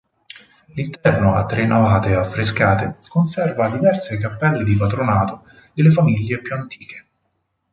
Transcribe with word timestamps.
L'interno 0.73 1.35
a 1.35 1.45
tre 1.45 1.67
navate 1.67 2.15
affrescate, 2.15 2.97
conserva 3.07 3.69
diverse 3.69 4.17
cappelle 4.17 4.63
di 4.63 4.75
patronato 4.75 5.43
delle 5.75 5.91
famiglie 5.91 6.41
più 6.41 6.55
antiche. 6.55 7.05